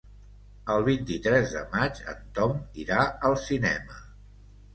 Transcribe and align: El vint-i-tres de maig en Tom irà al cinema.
El 0.75 0.85
vint-i-tres 0.87 1.53
de 1.57 1.61
maig 1.73 2.01
en 2.15 2.25
Tom 2.39 2.57
irà 2.85 3.05
al 3.31 3.39
cinema. 3.45 4.01